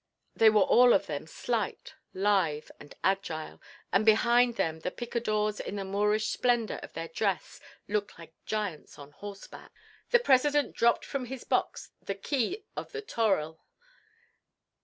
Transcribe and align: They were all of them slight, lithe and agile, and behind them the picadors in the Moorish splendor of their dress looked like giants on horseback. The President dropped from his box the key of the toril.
They 0.35 0.49
were 0.49 0.61
all 0.63 0.93
of 0.93 1.05
them 1.05 1.27
slight, 1.27 1.93
lithe 2.11 2.71
and 2.79 2.95
agile, 3.03 3.61
and 3.93 4.03
behind 4.03 4.55
them 4.55 4.79
the 4.79 4.89
picadors 4.89 5.59
in 5.59 5.75
the 5.75 5.85
Moorish 5.85 6.29
splendor 6.29 6.79
of 6.81 6.93
their 6.93 7.07
dress 7.07 7.59
looked 7.87 8.17
like 8.17 8.33
giants 8.47 8.97
on 8.97 9.11
horseback. 9.11 9.71
The 10.09 10.17
President 10.17 10.75
dropped 10.75 11.05
from 11.05 11.25
his 11.25 11.43
box 11.43 11.91
the 12.01 12.15
key 12.15 12.65
of 12.75 12.93
the 12.93 13.03
toril. 13.03 13.59